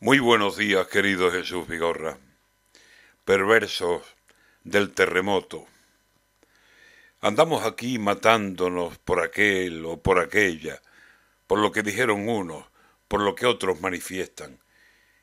[0.00, 2.18] Muy buenos días, querido Jesús Vigorra.
[3.24, 4.04] Perversos
[4.62, 5.66] del terremoto.
[7.20, 10.80] Andamos aquí matándonos por aquel o por aquella,
[11.48, 12.64] por lo que dijeron unos,
[13.08, 14.60] por lo que otros manifiestan,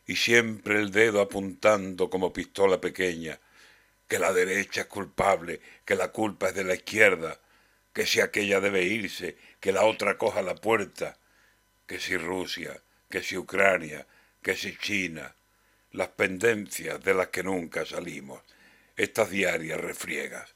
[0.05, 3.39] y siempre el dedo apuntando como pistola pequeña,
[4.09, 7.39] que la derecha es culpable, que la culpa es de la izquierda,
[7.93, 11.17] que si aquella debe irse, que la otra coja la puerta,
[11.87, 14.05] que si Rusia, que si Ucrania,
[14.45, 15.35] que si China,
[15.89, 18.43] las pendencias de las que nunca salimos,
[18.95, 20.53] estas diarias refriegas.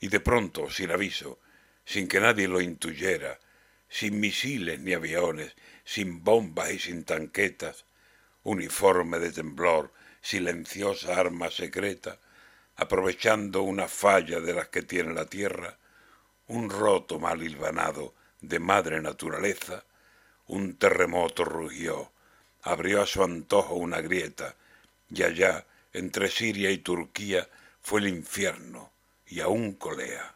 [0.00, 1.40] Y de pronto, sin aviso,
[1.86, 3.40] sin que nadie lo intuyera,
[3.88, 7.86] sin misiles ni aviones, sin bombas y sin tanquetas,
[8.42, 12.20] uniforme de temblor, silenciosa arma secreta,
[12.74, 15.78] aprovechando una falla de las que tiene la tierra,
[16.48, 19.86] un roto mal hilvanado de madre naturaleza,
[20.48, 22.12] un terremoto rugió,
[22.66, 24.56] abrió a su antojo una grieta,
[25.08, 27.48] y allá, entre Siria y Turquía,
[27.80, 28.90] fue el infierno,
[29.24, 30.34] y aún colea.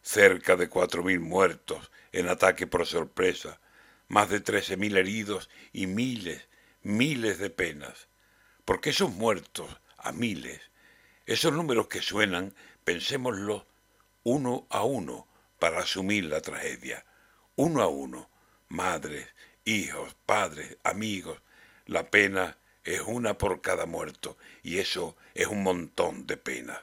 [0.00, 3.58] Cerca de cuatro mil muertos en ataque por sorpresa,
[4.06, 6.46] más de trece mil heridos y miles,
[6.82, 8.06] miles de penas.
[8.64, 10.60] Porque esos muertos, a miles,
[11.26, 13.66] esos números que suenan, pensémoslo
[14.22, 15.26] uno a uno
[15.58, 17.04] para asumir la tragedia.
[17.56, 18.30] Uno a uno,
[18.68, 19.26] madres,
[19.64, 21.40] hijos, padres, amigos,
[21.86, 26.80] la pena es una por cada muerto, y eso es un montón de penas.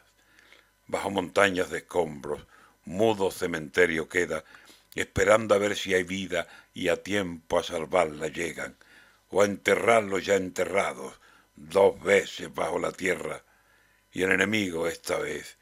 [0.87, 2.45] Bajo montañas de escombros,
[2.85, 4.43] mudo cementerio queda,
[4.95, 8.75] esperando a ver si hay vida y a tiempo a salvarla llegan,
[9.29, 11.19] o a enterrarlos ya enterrados,
[11.55, 13.43] dos veces bajo la tierra,
[14.11, 15.57] y el enemigo esta vez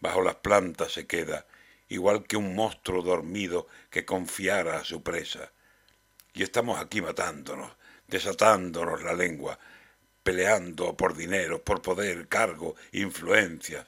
[0.00, 1.46] bajo las plantas se queda,
[1.88, 5.52] igual que un monstruo dormido que confiara a su presa.
[6.34, 7.70] Y estamos aquí matándonos,
[8.12, 9.58] desatándonos la lengua,
[10.22, 13.86] peleando por dinero, por poder, cargo, influencias.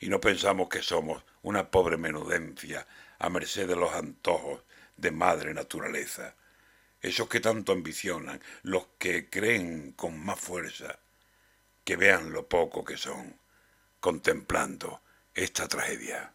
[0.00, 2.86] Y no pensamos que somos una pobre menudencia
[3.18, 4.62] a merced de los antojos
[4.96, 6.34] de madre naturaleza.
[7.02, 10.98] Esos que tanto ambicionan, los que creen con más fuerza,
[11.84, 13.38] que vean lo poco que son,
[14.00, 15.02] contemplando
[15.34, 16.32] esta tragedia.